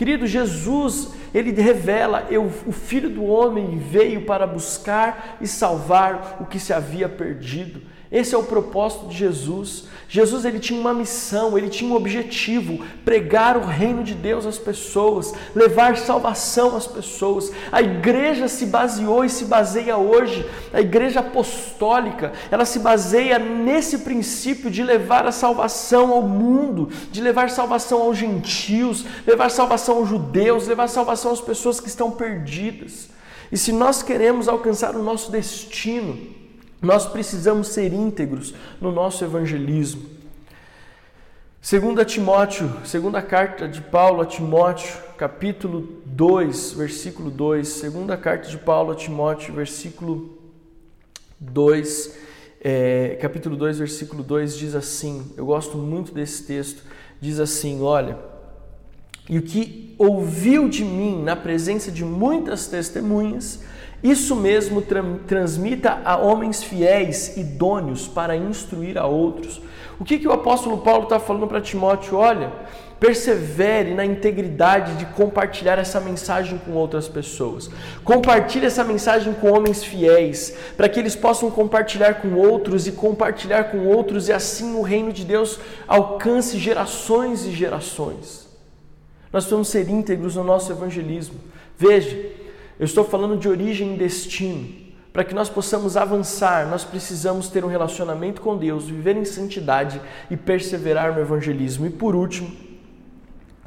[0.02, 6.46] Querido, Jesus, ele revela, eu, o Filho do Homem veio para buscar e salvar o
[6.48, 7.84] que se havia perdido.
[8.12, 9.86] Esse é o propósito de Jesus.
[10.10, 14.60] Jesus ele tinha uma missão, ele tinha um objetivo: pregar o reino de Deus às
[14.60, 17.54] pessoas, levar salvação às pessoas.
[17.72, 24.00] A igreja se baseou e se baseia hoje, a igreja apostólica, ela se baseia nesse
[24.00, 30.10] princípio de levar a salvação ao mundo, de levar salvação aos gentios, levar salvação aos
[30.10, 33.10] judeus, levar salvação às pessoas que estão perdidas.
[33.50, 36.41] E se nós queremos alcançar o nosso destino,
[36.82, 40.10] nós precisamos ser íntegros no nosso evangelismo.
[41.62, 47.68] Segunda Timóteo, segunda carta de Paulo a Timóteo, capítulo 2, versículo 2.
[47.68, 50.40] Segunda carta de Paulo a Timóteo, versículo
[51.40, 52.18] 2,
[52.64, 56.84] é, capítulo 2, versículo 2 diz assim: Eu gosto muito desse texto.
[57.20, 58.18] Diz assim: Olha,
[59.30, 63.62] e o que ouviu de mim na presença de muitas testemunhas,
[64.04, 64.84] isso mesmo
[65.28, 69.62] transmita a homens fiéis, idôneos, para instruir a outros.
[70.00, 72.18] O que, que o apóstolo Paulo está falando para Timóteo?
[72.18, 72.52] Olha,
[73.00, 77.70] persevere na integridade de compartilhar essa mensagem com outras pessoas.
[78.04, 83.66] Compartilhe essa mensagem com homens fiéis, para que eles possam compartilhar com outros e compartilhar
[83.66, 88.48] com outros, e assim o reino de Deus alcance gerações e gerações.
[89.32, 91.40] Nós precisamos ser íntegros no nosso evangelismo.
[91.78, 92.31] Veja,
[92.82, 94.68] eu estou falando de origem e destino.
[95.14, 100.02] Para que nós possamos avançar, nós precisamos ter um relacionamento com Deus, viver em santidade
[100.32, 101.86] e perseverar no evangelismo.
[101.86, 102.52] E por último,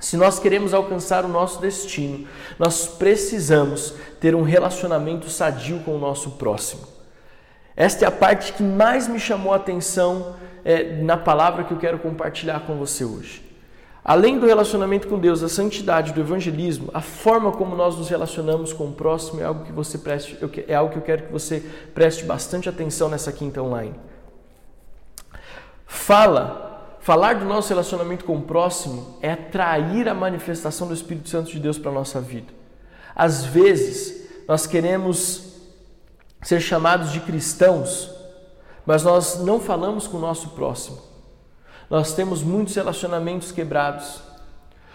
[0.00, 2.26] se nós queremos alcançar o nosso destino,
[2.58, 6.82] nós precisamos ter um relacionamento sadio com o nosso próximo.
[7.76, 11.78] Esta é a parte que mais me chamou a atenção é, na palavra que eu
[11.78, 13.43] quero compartilhar com você hoje.
[14.04, 18.70] Além do relacionamento com Deus, a santidade do evangelismo, a forma como nós nos relacionamos
[18.70, 20.36] com o próximo é algo que você preste,
[20.68, 21.60] é algo que eu quero que você
[21.94, 23.94] preste bastante atenção nessa quinta online.
[25.86, 31.50] Fala, falar do nosso relacionamento com o próximo é atrair a manifestação do Espírito Santo
[31.50, 32.52] de Deus para a nossa vida.
[33.16, 35.54] Às vezes, nós queremos
[36.42, 38.10] ser chamados de cristãos,
[38.84, 41.13] mas nós não falamos com o nosso próximo.
[41.90, 44.22] Nós temos muitos relacionamentos quebrados.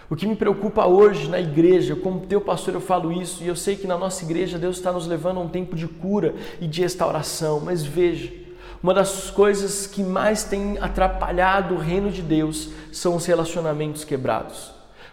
[0.10, 3.56] O que me preocupa hoje na igreja, como teu pastor eu falo isso, e eu
[3.56, 6.68] sei que na nossa igreja Deus está nos levando a um tempo de cura e
[6.68, 8.34] de restauração, mas veja,
[8.82, 14.72] uma das coisas que mais tem atrapalhado o reino de Deus são os relacionamentos quebrados.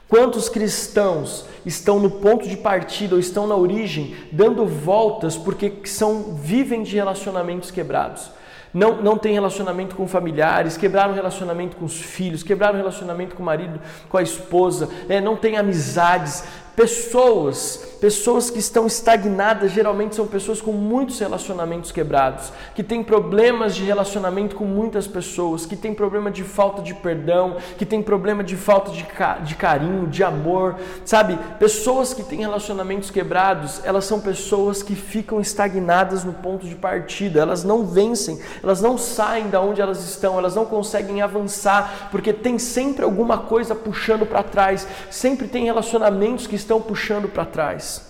[0.08, 6.36] Quantos cristãos estão no ponto de partida ou estão na origem dando voltas porque são
[6.36, 8.30] vivem de relacionamentos quebrados?
[8.76, 13.46] Não, não tem relacionamento com familiares, quebraram relacionamento com os filhos, quebraram relacionamento com o
[13.46, 16.44] marido, com a esposa, é, não tem amizades,
[16.76, 23.74] Pessoas, pessoas que estão estagnadas, geralmente são pessoas com muitos relacionamentos quebrados, que têm problemas
[23.74, 28.44] de relacionamento com muitas pessoas, que têm problema de falta de perdão, que têm problema
[28.44, 29.06] de falta de,
[29.42, 31.38] de carinho, de amor, sabe?
[31.58, 37.40] Pessoas que têm relacionamentos quebrados, elas são pessoas que ficam estagnadas no ponto de partida,
[37.40, 42.34] elas não vencem, elas não saem da onde elas estão, elas não conseguem avançar, porque
[42.34, 48.04] tem sempre alguma coisa puxando para trás, sempre tem relacionamentos que estão puxando para trás.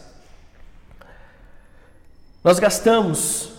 [2.42, 3.50] Nós gastamos,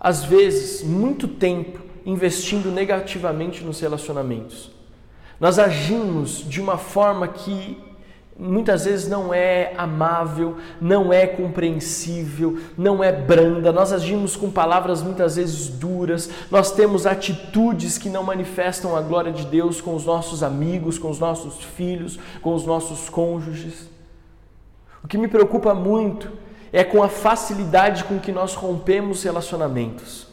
[0.00, 4.70] às vezes, muito tempo investindo negativamente nos relacionamentos.
[5.38, 7.76] Nós agimos de uma forma que
[8.38, 13.72] muitas vezes não é amável, não é compreensível, não é branda.
[13.72, 19.32] Nós agimos com palavras muitas vezes duras, nós temos atitudes que não manifestam a glória
[19.32, 23.90] de Deus com os nossos amigos, com os nossos filhos, com os nossos cônjuges.
[25.02, 26.30] O que me preocupa muito
[26.72, 30.26] é com a facilidade com que nós rompemos relacionamentos.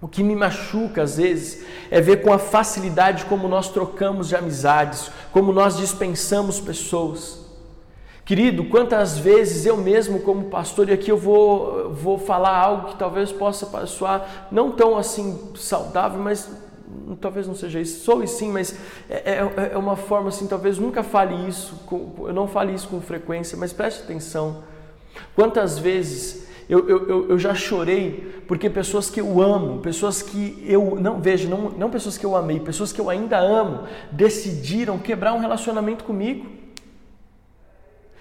[0.00, 4.36] O que me machuca às vezes é ver com a facilidade como nós trocamos de
[4.36, 7.46] amizades, como nós dispensamos pessoas.
[8.26, 12.96] Querido, quantas vezes eu mesmo, como pastor, e aqui eu vou, vou falar algo que
[12.96, 16.50] talvez possa soar não tão assim saudável, mas
[17.20, 18.76] talvez não seja isso, sou e sim, mas
[19.08, 23.00] é, é, é uma forma assim, talvez nunca fale isso, eu não fale isso com
[23.00, 24.62] frequência, mas preste atenção.
[25.34, 30.98] Quantas vezes eu, eu, eu já chorei porque pessoas que eu amo, pessoas que eu
[31.00, 35.32] não vejo, não, não pessoas que eu amei, pessoas que eu ainda amo, decidiram quebrar
[35.32, 36.46] um relacionamento comigo.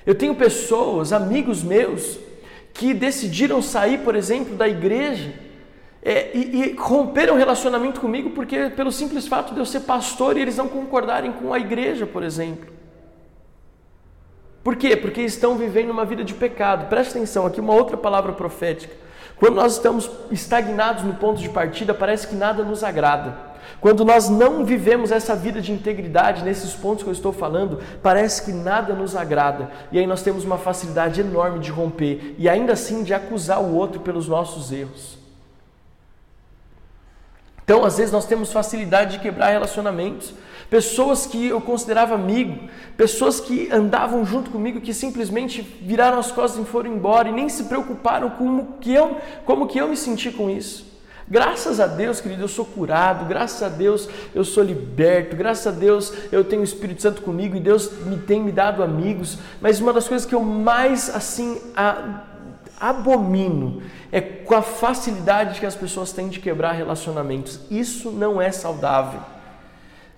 [0.05, 2.19] Eu tenho pessoas, amigos meus,
[2.73, 5.33] que decidiram sair, por exemplo, da igreja
[6.05, 10.37] é, e, e romperam o relacionamento comigo porque pelo simples fato de eu ser pastor
[10.37, 12.71] e eles não concordarem com a igreja, por exemplo.
[14.63, 14.95] Por quê?
[14.95, 16.87] Porque estão vivendo uma vida de pecado.
[16.89, 18.95] Presta atenção, aqui uma outra palavra profética.
[19.35, 23.55] Quando nós estamos estagnados no ponto de partida, parece que nada nos agrada.
[23.81, 28.43] Quando nós não vivemos essa vida de integridade nesses pontos que eu estou falando, parece
[28.43, 29.71] que nada nos agrada.
[29.91, 33.75] E aí nós temos uma facilidade enorme de romper e ainda assim de acusar o
[33.75, 35.24] outro pelos nossos erros.
[37.65, 40.33] Então, às vezes, nós temos facilidade de quebrar relacionamentos.
[40.69, 46.61] Pessoas que eu considerava amigo, pessoas que andavam junto comigo que simplesmente viraram as costas
[46.61, 50.31] e foram embora e nem se preocuparam com que eu, como que eu me senti
[50.31, 50.95] com isso.
[51.27, 55.71] Graças a Deus, querido, eu sou curado, graças a Deus eu sou liberto, graças a
[55.71, 59.79] Deus eu tenho o Espírito Santo comigo e Deus me tem me dado amigos, mas
[59.79, 62.25] uma das coisas que eu mais assim a,
[62.79, 67.59] abomino é com a facilidade que as pessoas têm de quebrar relacionamentos.
[67.69, 69.19] Isso não é saudável.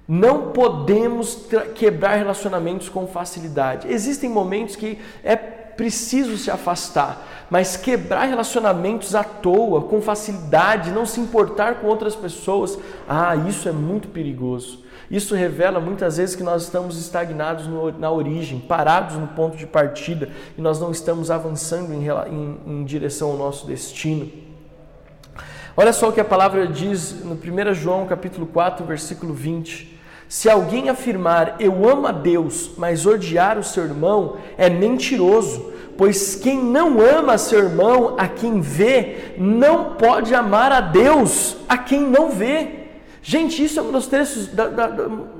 [0.07, 3.91] Não podemos quebrar relacionamentos com facilidade.
[3.91, 11.05] Existem momentos que é preciso se afastar, mas quebrar relacionamentos à toa, com facilidade, não
[11.05, 14.86] se importar com outras pessoas, ah, isso é muito perigoso.
[15.09, 19.65] Isso revela muitas vezes que nós estamos estagnados no, na origem, parados no ponto de
[19.65, 24.29] partida e nós não estamos avançando em, em, em direção ao nosso destino.
[25.75, 29.97] Olha só o que a palavra diz no 1 João capítulo 4, versículo 20.
[30.27, 36.35] Se alguém afirmar eu amo a Deus, mas odiar o seu irmão, é mentiroso, pois
[36.35, 42.01] quem não ama seu irmão a quem vê, não pode amar a Deus a quem
[42.01, 42.76] não vê.
[43.29, 44.49] Gente, isso é um dos textos,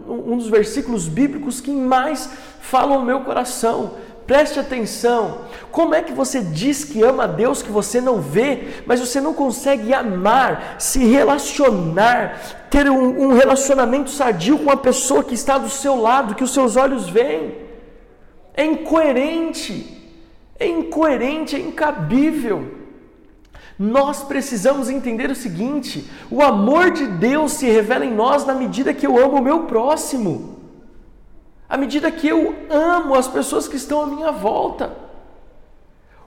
[0.05, 3.93] um dos versículos bíblicos que mais falam no meu coração.
[4.25, 5.43] Preste atenção.
[5.71, 9.21] Como é que você diz que ama a Deus que você não vê, mas você
[9.21, 15.57] não consegue amar, se relacionar, ter um, um relacionamento sadio com a pessoa que está
[15.57, 17.55] do seu lado, que os seus olhos veem?
[18.53, 19.97] É incoerente.
[20.59, 22.76] É incoerente, é incabível.
[23.79, 28.93] Nós precisamos entender o seguinte: o amor de Deus se revela em nós na medida
[28.93, 30.57] que eu amo o meu próximo
[31.69, 35.06] à medida que eu amo as pessoas que estão à minha volta.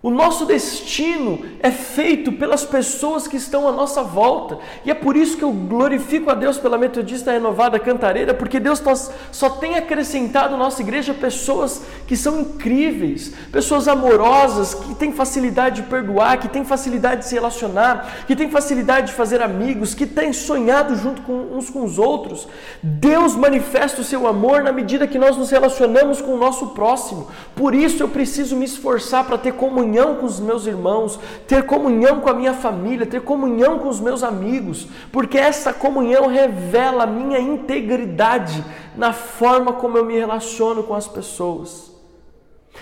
[0.03, 4.59] O nosso destino é feito pelas pessoas que estão à nossa volta.
[4.83, 8.83] E é por isso que eu glorifico a Deus pela Metodista Renovada Cantareira, porque Deus
[9.31, 15.83] só tem acrescentado à nossa igreja pessoas que são incríveis, pessoas amorosas, que têm facilidade
[15.83, 20.07] de perdoar, que têm facilidade de se relacionar, que têm facilidade de fazer amigos, que
[20.07, 22.49] têm sonhado junto com uns com os outros.
[22.83, 27.29] Deus manifesta o seu amor na medida que nós nos relacionamos com o nosso próximo.
[27.55, 31.65] Por isso eu preciso me esforçar para ter comunhão comunhão com os meus irmãos, ter
[31.65, 37.05] comunhão com a minha família, ter comunhão com os meus amigos, porque essa comunhão revela
[37.05, 38.65] a minha integridade
[38.97, 41.91] na forma como eu me relaciono com as pessoas.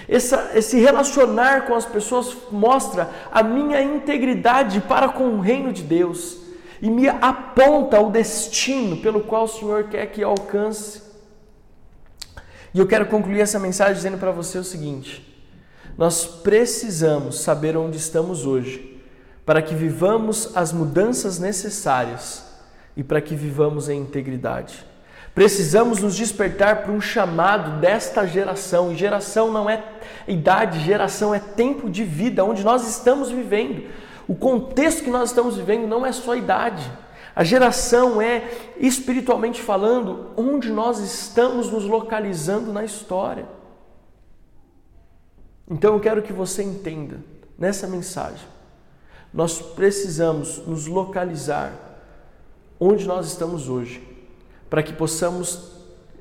[0.06, 5.82] Essa, esse relacionar com as pessoas mostra a minha integridade para com o reino de
[5.82, 6.38] Deus
[6.82, 11.02] e me aponta o destino pelo qual o Senhor quer que eu alcance.
[12.74, 15.27] E eu quero concluir essa mensagem dizendo para você o seguinte:
[15.98, 19.02] nós precisamos saber onde estamos hoje,
[19.44, 22.46] para que vivamos as mudanças necessárias
[22.96, 24.86] e para que vivamos em integridade.
[25.34, 29.84] Precisamos nos despertar para um chamado desta geração, e geração não é
[30.28, 33.88] idade, geração é tempo de vida, onde nós estamos vivendo.
[34.28, 36.88] O contexto que nós estamos vivendo não é só idade.
[37.34, 43.57] A geração é, espiritualmente falando, onde nós estamos nos localizando na história.
[45.70, 47.20] Então eu quero que você entenda
[47.58, 48.46] nessa mensagem.
[49.32, 51.72] Nós precisamos nos localizar
[52.80, 54.02] onde nós estamos hoje,
[54.70, 55.72] para que possamos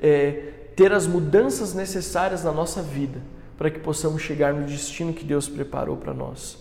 [0.02, 3.22] é, ter as mudanças necessárias na nossa vida,
[3.58, 6.58] para que possamos chegar no destino que Deus preparou para nós.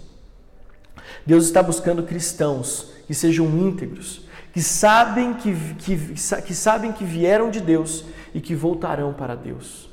[1.25, 7.51] Deus está buscando cristãos que sejam íntegros, que sabem que, que, que sabem que vieram
[7.51, 9.91] de Deus e que voltarão para Deus.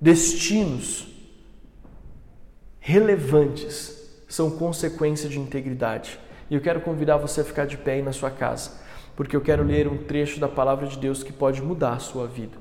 [0.00, 1.15] Destinos
[2.86, 3.96] relevantes
[4.28, 6.20] são consequência de integridade.
[6.48, 8.70] E eu quero convidar você a ficar de pé aí na sua casa,
[9.16, 12.28] porque eu quero ler um trecho da palavra de Deus que pode mudar a sua
[12.28, 12.56] vida.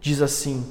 [0.00, 0.64] Diz assim: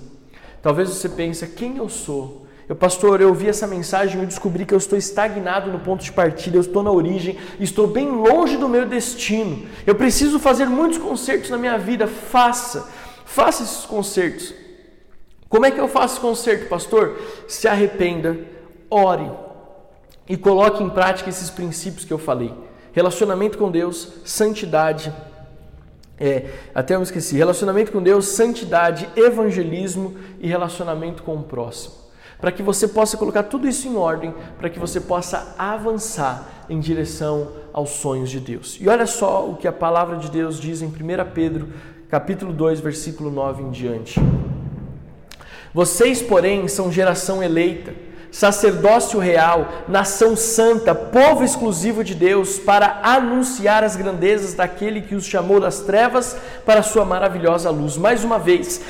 [0.61, 2.47] Talvez você pense, quem eu sou?
[2.69, 6.13] Eu, pastor, eu ouvi essa mensagem e descobri que eu estou estagnado no ponto de
[6.13, 9.67] partida, eu estou na origem, estou bem longe do meu destino.
[9.85, 12.07] Eu preciso fazer muitos concertos na minha vida.
[12.07, 12.87] Faça,
[13.25, 14.53] faça esses concertos.
[15.49, 17.19] Como é que eu faço concerto, pastor?
[17.49, 18.52] Se arrependa,
[18.93, 19.29] ore
[20.27, 22.53] e coloque em prática esses princípios que eu falei:
[22.91, 25.13] relacionamento com Deus, santidade.
[26.19, 32.03] É, até eu me esqueci: relacionamento com Deus, santidade, evangelismo e relacionamento com o próximo.
[32.39, 36.79] Para que você possa colocar tudo isso em ordem, para que você possa avançar em
[36.79, 38.77] direção aos sonhos de Deus.
[38.81, 40.91] E olha só o que a palavra de Deus diz em 1
[41.33, 41.69] Pedro,
[42.09, 44.19] capítulo 2, versículo 9 em diante.
[45.73, 47.93] Vocês, porém, são geração eleita
[48.33, 55.23] sacerdócio real, nação santa, povo exclusivo de Deus, para anunciar as grandezas daquele que os
[55.23, 57.95] chamou das trevas para a sua maravilhosa luz.
[57.95, 58.81] Mais uma vez,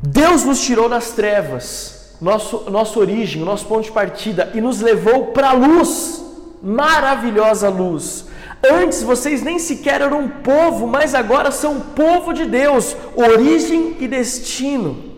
[0.00, 5.26] Deus nos tirou das trevas, nosso, nossa origem, nosso ponto de partida, e nos levou
[5.26, 6.24] para a luz,
[6.62, 8.24] maravilhosa luz.
[8.64, 14.08] Antes vocês nem sequer eram um povo, mas agora são povo de Deus, origem e
[14.08, 15.11] destino.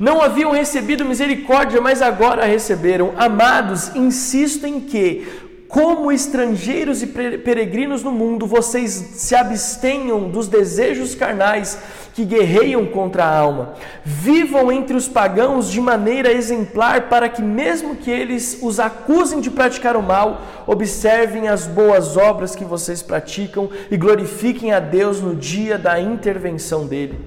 [0.00, 3.12] Não haviam recebido misericórdia, mas agora a receberam.
[3.18, 5.28] Amados, insisto em que,
[5.68, 11.78] como estrangeiros e peregrinos no mundo, vocês se abstenham dos desejos carnais
[12.14, 13.74] que guerreiam contra a alma.
[14.02, 19.50] Vivam entre os pagãos de maneira exemplar, para que, mesmo que eles os acusem de
[19.50, 25.34] praticar o mal, observem as boas obras que vocês praticam e glorifiquem a Deus no
[25.34, 27.18] dia da intervenção dele.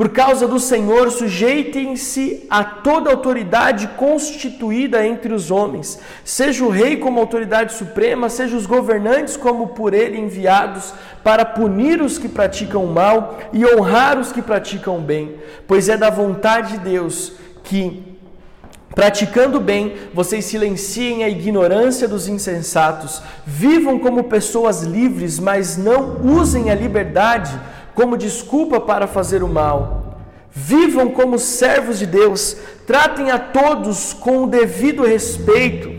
[0.00, 6.96] Por causa do Senhor, sujeitem-se a toda autoridade constituída entre os homens, seja o rei
[6.96, 12.82] como autoridade suprema, seja os governantes como por ele enviados, para punir os que praticam
[12.82, 15.34] o mal e honrar os que praticam o bem,
[15.68, 18.08] pois é da vontade de Deus que
[18.92, 26.72] Praticando bem, vocês silenciem a ignorância dos insensatos, vivam como pessoas livres, mas não usem
[26.72, 27.56] a liberdade
[27.94, 30.18] como desculpa para fazer o mal.
[30.52, 35.90] Vivam como servos de Deus, tratem a todos com o devido respeito.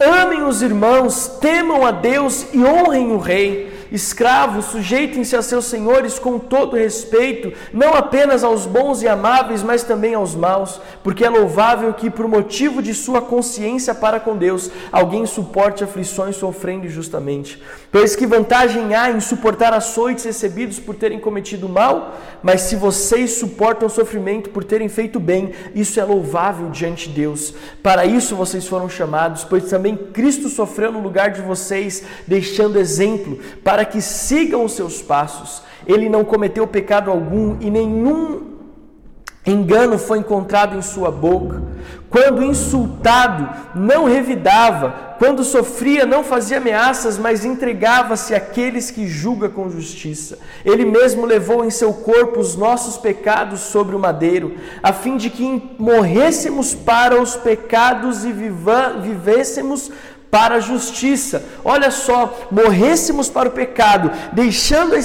[0.00, 3.71] Amem os irmãos, temam a Deus e honrem o rei.
[3.92, 9.84] Escravos, sujeitem-se a seus senhores com todo respeito, não apenas aos bons e amáveis, mas
[9.84, 14.70] também aos maus, porque é louvável que, por motivo de sua consciência para com Deus,
[14.90, 17.62] alguém suporte aflições sofrendo injustamente.
[17.90, 22.16] Pois que vantagem há em suportar açoites recebidos por terem cometido mal?
[22.42, 27.54] Mas se vocês suportam sofrimento por terem feito bem, isso é louvável diante de Deus.
[27.82, 33.38] Para isso vocês foram chamados, pois também Cristo sofreu no lugar de vocês, deixando exemplo
[33.62, 35.60] para para que sigam os seus passos.
[35.84, 38.52] Ele não cometeu pecado algum e nenhum
[39.44, 41.60] engano foi encontrado em sua boca.
[42.08, 45.16] Quando insultado, não revidava.
[45.18, 50.38] Quando sofria, não fazia ameaças, mas entregava-se àqueles que julga com justiça.
[50.64, 55.28] Ele mesmo levou em seu corpo os nossos pecados sobre o madeiro, a fim de
[55.28, 59.90] que morrêssemos para os pecados e vivêssemos
[60.32, 61.44] para a justiça.
[61.62, 64.98] Olha só, morrêssemos para o pecado, deixando a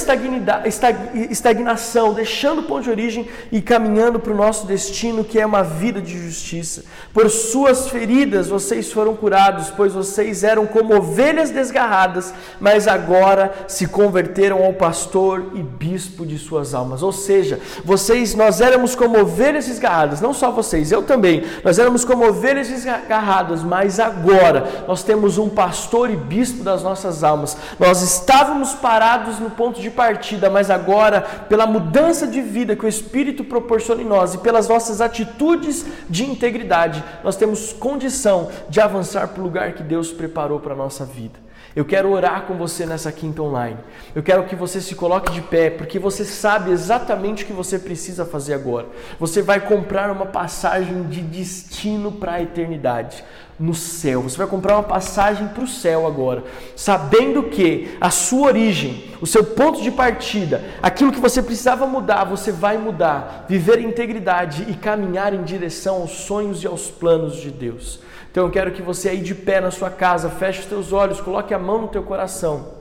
[1.29, 5.63] estagnação, deixando o ponto de origem e caminhando para o nosso destino, que é uma
[5.63, 6.85] vida de justiça.
[7.13, 13.85] Por suas feridas vocês foram curados, pois vocês eram como ovelhas desgarradas, mas agora se
[13.85, 17.03] converteram ao pastor e bispo de suas almas.
[17.03, 21.43] Ou seja, vocês, nós éramos como ovelhas desgarradas, não só vocês, eu também.
[21.65, 26.83] Nós éramos como ovelhas desgarradas, mas agora nós temos temos um pastor e bispo das
[26.83, 27.57] nossas almas.
[27.79, 32.87] Nós estávamos parados no ponto de partida, mas agora, pela mudança de vida que o
[32.87, 39.29] Espírito proporciona em nós e pelas nossas atitudes de integridade, nós temos condição de avançar
[39.29, 41.47] para o lugar que Deus preparou para a nossa vida.
[41.75, 43.77] Eu quero orar com você nessa quinta online.
[44.15, 47.77] Eu quero que você se coloque de pé, porque você sabe exatamente o que você
[47.77, 48.87] precisa fazer agora.
[49.19, 53.23] Você vai comprar uma passagem de destino para a eternidade
[53.59, 54.21] no céu.
[54.21, 56.43] Você vai comprar uma passagem para o céu agora,
[56.75, 62.23] sabendo que a sua origem, o seu ponto de partida, aquilo que você precisava mudar,
[62.23, 67.37] você vai mudar, viver em integridade e caminhar em direção aos sonhos e aos planos
[67.37, 67.99] de Deus.
[68.31, 71.19] Então eu quero que você aí de pé na sua casa, feche os teus olhos,
[71.19, 72.73] coloque a mão no teu coração,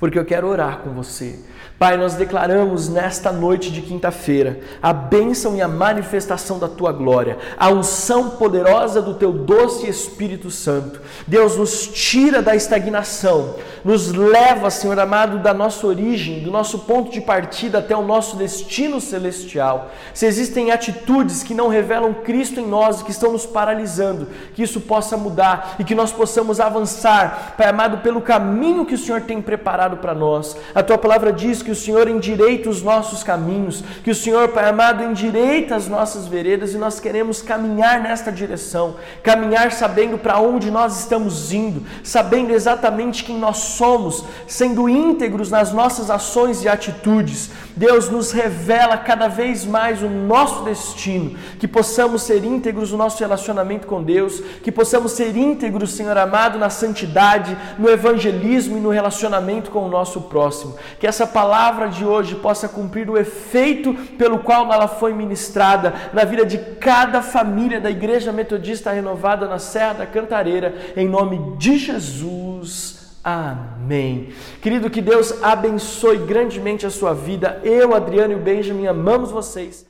[0.00, 1.38] porque eu quero orar com você.
[1.82, 7.38] Pai, nós declaramos nesta noite de quinta-feira a bênção e a manifestação da tua glória,
[7.58, 11.00] a unção poderosa do teu doce Espírito Santo.
[11.26, 17.10] Deus nos tira da estagnação, nos leva, Senhor amado, da nossa origem, do nosso ponto
[17.10, 19.90] de partida até o nosso destino celestial.
[20.14, 24.62] Se existem atitudes que não revelam Cristo em nós e que estão nos paralisando, que
[24.62, 29.22] isso possa mudar e que nós possamos avançar, Pai amado, pelo caminho que o Senhor
[29.22, 30.56] tem preparado para nós.
[30.72, 34.68] A tua palavra diz que o Senhor endireita os nossos caminhos, que o Senhor, Pai
[34.68, 40.70] amado, endireita as nossas veredas e nós queremos caminhar nesta direção, caminhar sabendo para onde
[40.70, 47.50] nós estamos indo, sabendo exatamente quem nós somos, sendo íntegros nas nossas ações e atitudes.
[47.74, 53.18] Deus nos revela cada vez mais o nosso destino, que possamos ser íntegros no nosso
[53.18, 58.90] relacionamento com Deus, que possamos ser íntegros, Senhor amado, na santidade, no evangelismo e no
[58.90, 60.76] relacionamento com o nosso próximo.
[61.00, 65.92] Que essa palavra palavra de hoje possa cumprir o efeito pelo qual ela foi ministrada
[66.10, 71.58] na vida de cada família da Igreja Metodista Renovada na Serra da Cantareira, em nome
[71.58, 73.18] de Jesus.
[73.22, 74.30] Amém.
[74.62, 77.60] Querido, que Deus abençoe grandemente a sua vida.
[77.62, 79.84] Eu, Adriano e o Benjamin amamos vocês.